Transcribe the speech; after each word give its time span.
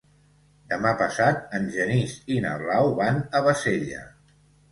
Demà 0.69 0.93
passat 1.01 1.43
en 1.57 1.67
Genís 1.75 2.15
i 2.35 2.39
na 2.45 2.55
Blau 2.63 2.91
van 3.03 3.23
a 3.41 3.45
Bassella. 3.49 4.01